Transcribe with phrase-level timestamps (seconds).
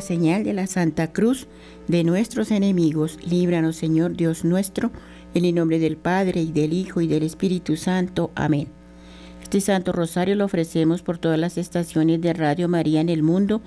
[0.00, 1.46] señal de la Santa Cruz
[1.88, 4.90] de nuestros enemigos, líbranos Señor Dios nuestro,
[5.34, 8.30] en el nombre del Padre y del Hijo y del Espíritu Santo.
[8.34, 8.68] Amén.
[9.42, 13.60] Este Santo Rosario lo ofrecemos por todas las estaciones de Radio María en el mundo,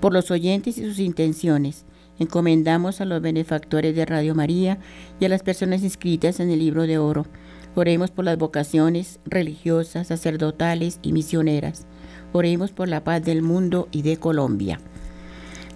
[0.00, 1.84] por los oyentes y sus intenciones.
[2.18, 4.78] Encomendamos a los benefactores de Radio María
[5.20, 7.26] y a las personas inscritas en el libro de oro.
[7.74, 11.86] Oremos por las vocaciones religiosas, sacerdotales y misioneras.
[12.32, 14.80] Oremos por la paz del mundo y de Colombia.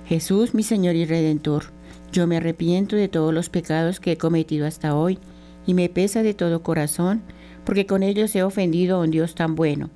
[0.06, 1.64] Jesús, mi Señor y Redentor,
[2.12, 5.18] yo me arrepiento de todos los pecados que he cometido hasta hoy
[5.66, 7.22] y me pesa de todo corazón,
[7.64, 9.90] porque con ellos he ofendido a un Dios tan bueno.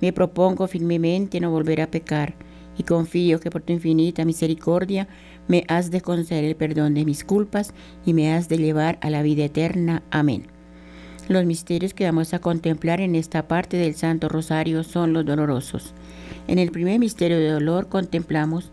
[0.00, 2.34] Me propongo firmemente no volver a pecar
[2.76, 5.06] y confío que por tu infinita misericordia
[5.46, 7.72] me has de conceder el perdón de mis culpas
[8.04, 10.02] y me has de llevar a la vida eterna.
[10.10, 10.46] Amén.
[11.28, 15.94] Los misterios que vamos a contemplar en esta parte del Santo Rosario son los dolorosos.
[16.48, 18.72] En el primer misterio de dolor contemplamos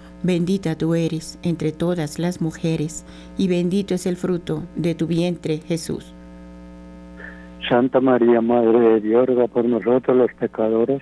[0.23, 3.05] Bendita tú eres entre todas las mujeres,
[3.39, 6.13] y bendito es el fruto de tu vientre, Jesús.
[7.67, 11.01] Santa María, Madre de Dios, ruega por nosotros los pecadores,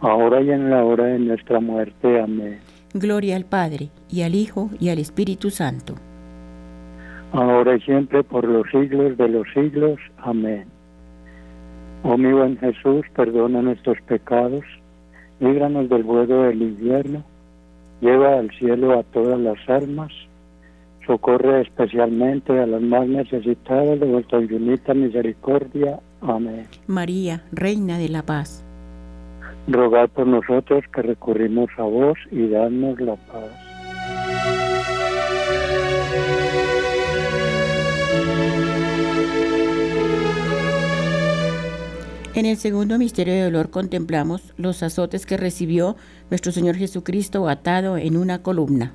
[0.00, 2.20] ahora y en la hora de nuestra muerte.
[2.20, 2.60] Amén.
[2.92, 5.96] Gloria al Padre, y al Hijo, y al Espíritu Santo.
[7.32, 9.98] Ahora y siempre, por los siglos de los siglos.
[10.18, 10.66] Amén.
[12.04, 14.64] Oh mi buen Jesús, perdona nuestros pecados,
[15.40, 17.24] líbranos del vuelo del infierno
[18.04, 20.12] Lleva al cielo a todas las almas,
[21.06, 26.00] Socorre especialmente a los más necesitados de vuestra infinita misericordia.
[26.20, 26.66] Amén.
[26.86, 28.62] María, Reina de la Paz.
[29.68, 33.63] Rogad por nosotros que recurrimos a vos y danos la paz.
[42.34, 45.94] En el segundo misterio de dolor contemplamos los azotes que recibió
[46.30, 48.92] nuestro Señor Jesucristo atado en una columna.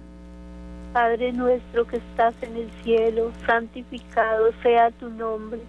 [0.92, 5.62] Padre nuestro que estás en el cielo, santificado sea tu nombre.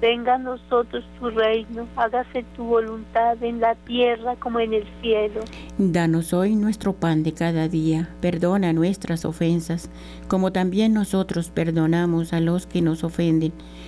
[0.00, 5.40] Venga a nosotros tu reino, hágase tu voluntad en la tierra como en el cielo.
[5.78, 9.90] Danos hoy nuestro pan de cada día, perdona nuestras ofensas,
[10.28, 13.52] como también nosotros perdonamos a los que nos ofenden.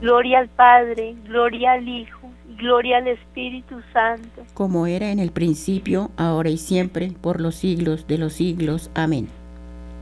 [0.00, 4.44] Gloria al Padre, gloria al Hijo, gloria al Espíritu Santo.
[4.54, 8.90] Como era en el principio, ahora y siempre, por los siglos de los siglos.
[8.94, 9.28] Amén.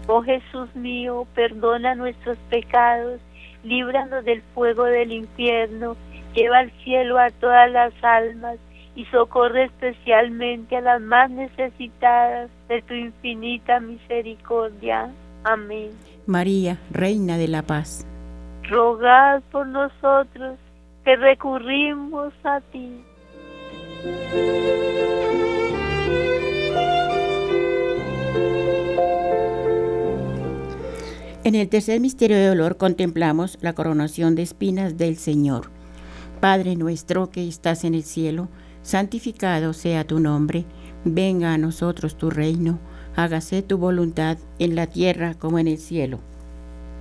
[0.07, 3.21] Oh Jesús mío, perdona nuestros pecados,
[3.65, 5.97] líbranos del fuego del infierno,
[6.35, 8.57] lleva al cielo a todas las almas
[8.95, 15.11] y socorre especialmente a las más necesitadas de tu infinita misericordia.
[15.45, 15.91] Amén.
[16.27, 18.07] María, Reina de la Paz.
[18.69, 20.59] Rogad por nosotros
[21.05, 23.03] que recurrimos a ti.
[31.45, 35.71] En el tercer misterio de dolor contemplamos la coronación de espinas del Señor.
[36.41, 38.49] Padre nuestro que estás en el cielo,
[38.83, 40.67] santificado sea tu nombre,
[41.07, 42.79] venga a nosotros tu reino,
[43.17, 46.21] hágase tu voluntad en la tierra como en el cielo.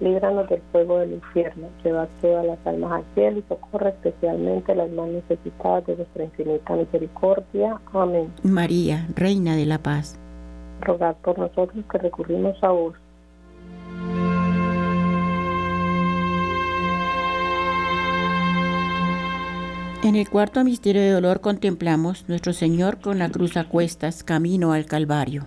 [0.00, 4.90] líbranos del fuego del infierno, lleva todas las almas al cielo y socorre especialmente las
[4.90, 7.80] más necesitadas de vuestra infinita misericordia.
[7.92, 8.32] Amén.
[8.42, 10.18] María, Reina de la Paz.
[10.80, 12.94] Rogad por nosotros que recurrimos a vos.
[20.02, 24.72] En el cuarto misterio de dolor contemplamos nuestro Señor con la cruz a cuestas, camino
[24.72, 25.46] al Calvario.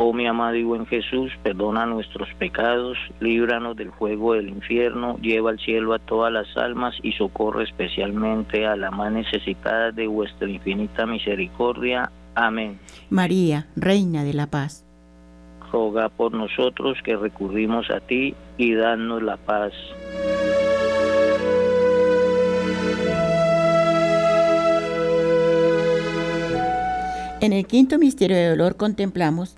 [0.00, 5.50] Oh mi amado y buen Jesús, perdona nuestros pecados, líbranos del fuego del infierno, lleva
[5.50, 10.48] al cielo a todas las almas y socorre especialmente a la más necesitada de vuestra
[10.48, 12.12] infinita misericordia.
[12.36, 12.78] Amén.
[13.10, 14.86] María, Reina de la Paz.
[15.72, 19.72] Roga por nosotros que recurrimos a ti y danos la paz.
[27.40, 29.57] En el quinto misterio de dolor contemplamos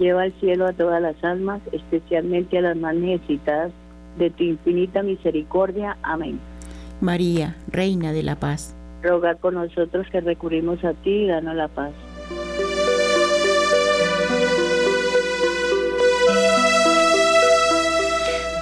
[0.00, 3.70] lleva al cielo a todas las almas, especialmente a las más necesitadas
[4.18, 5.96] de tu infinita misericordia.
[6.02, 6.40] Amén.
[7.00, 8.74] María, Reina de la Paz.
[9.02, 11.92] Roga con nosotros que recurrimos a ti y danos la paz.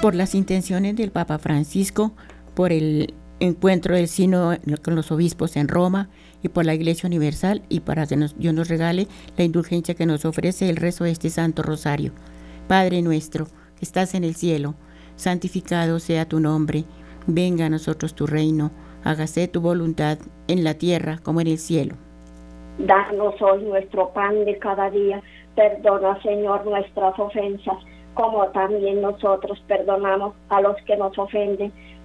[0.01, 2.13] por las intenciones del Papa Francisco,
[2.55, 4.53] por el encuentro del Sino
[4.85, 6.09] con los obispos en Roma
[6.43, 10.07] y por la Iglesia Universal y para que nos, Dios nos regale la indulgencia que
[10.07, 12.13] nos ofrece el rezo de este Santo Rosario.
[12.69, 13.47] Padre nuestro,
[13.79, 14.75] que estás en el cielo,
[15.17, 16.85] santificado sea tu nombre,
[17.27, 18.71] venga a nosotros tu reino,
[19.05, 21.95] hágase tu voluntad en la tierra como en el cielo.
[22.79, 25.21] Danos hoy nuestro pan de cada día,
[25.57, 27.79] perdona Señor nuestras ofensas
[28.19, 31.73] como también nosotros perdonamos a los que nos ofenden.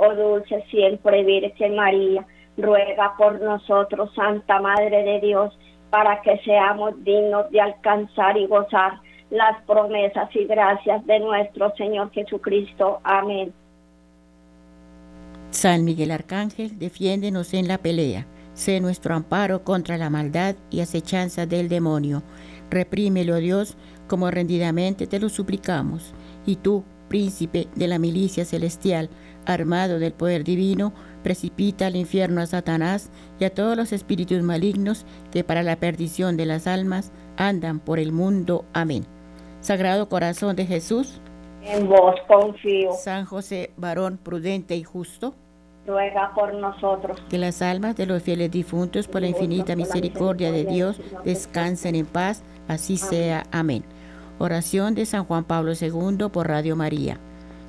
[0.00, 2.26] oh dulce siempre Virgen María.
[2.56, 5.56] Ruega por nosotros, Santa Madre de Dios,
[5.90, 12.10] para que seamos dignos de alcanzar y gozar las promesas y gracias de nuestro Señor
[12.10, 13.00] Jesucristo.
[13.04, 13.52] Amén.
[15.50, 18.26] San Miguel Arcángel, defiéndenos en la pelea.
[18.54, 22.22] Sé nuestro amparo contra la maldad y acechanza del demonio.
[22.70, 26.14] Reprímelo, Dios, como rendidamente te lo suplicamos.
[26.46, 29.08] Y tú, príncipe de la milicia celestial,
[29.46, 35.06] armado del poder divino, precipita al infierno a Satanás y a todos los espíritus malignos
[35.30, 38.64] que para la perdición de las almas andan por el mundo.
[38.72, 39.04] Amén.
[39.60, 41.20] Sagrado Corazón de Jesús,
[41.62, 42.92] en vos confío.
[42.92, 45.34] San José, varón prudente y justo,
[45.86, 47.20] ruega por nosotros.
[47.28, 52.06] Que las almas de los fieles difuntos, por la infinita misericordia de Dios, descansen en
[52.06, 52.42] paz.
[52.68, 53.44] Así sea.
[53.50, 53.84] Amén.
[54.38, 57.18] Oración de San Juan Pablo II por Radio María.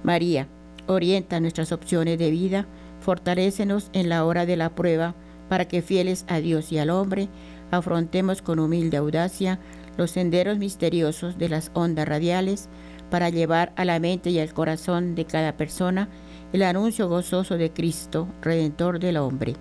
[0.03, 0.47] María,
[0.93, 2.65] orienta nuestras opciones de vida,
[2.99, 5.15] fortalécenos en la hora de la prueba,
[5.49, 7.27] para que fieles a Dios y al hombre,
[7.71, 9.59] afrontemos con humilde audacia
[9.97, 12.69] los senderos misteriosos de las ondas radiales,
[13.09, 16.07] para llevar a la mente y al corazón de cada persona
[16.53, 19.55] el anuncio gozoso de Cristo, Redentor del hombre.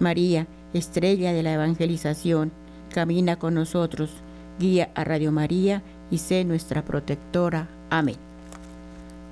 [0.00, 2.52] María, estrella de la evangelización,
[2.92, 4.10] camina con nosotros,
[4.58, 7.68] guía a Radio María y sé nuestra protectora.
[7.90, 8.16] Amén.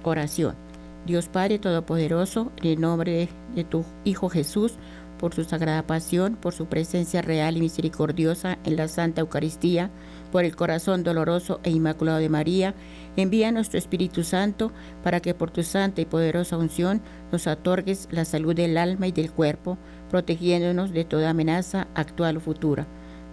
[0.04, 0.67] Oración.
[1.08, 4.74] Dios Padre Todopoderoso, en el nombre de, tu Hijo Jesús,
[5.18, 9.90] por su sagrada pasión, por su presencia real y misericordiosa en la Santa Eucaristía,
[10.30, 12.74] por el corazón doloroso e inmaculado de María,
[13.16, 14.70] envía nuestro Espíritu Santo
[15.02, 17.00] para que por tu santa y poderosa unción
[17.32, 19.78] nos otorgues la salud del alma y del cuerpo,
[20.10, 22.86] protegiéndonos de toda amenaza actual o futura.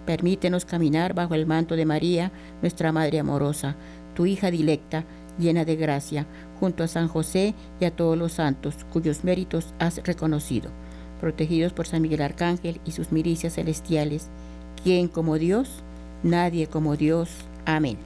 [0.06, 3.76] Permítenos caminar bajo el manto de María, nuestra Madre amorosa,
[4.14, 5.04] tu hija dilecta,
[5.38, 6.26] llena de gracia,
[6.60, 10.70] junto a San José y a todos los santos, cuyos méritos has reconocido,
[11.20, 14.28] protegidos por San Miguel Arcángel y sus milicias celestiales.
[14.82, 15.82] ¿Quién como Dios?
[16.22, 17.30] Nadie como Dios.
[17.64, 17.98] Amén.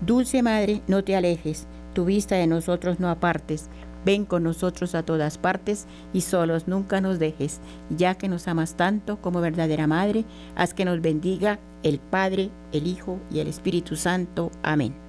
[0.00, 3.68] Dulce Madre, no te alejes, tu vista de nosotros no apartes.
[4.04, 8.76] Ven con nosotros a todas partes y solos nunca nos dejes, ya que nos amas
[8.76, 10.24] tanto como verdadera Madre,
[10.54, 14.52] haz que nos bendiga el Padre, el Hijo y el Espíritu Santo.
[14.62, 15.05] Amén.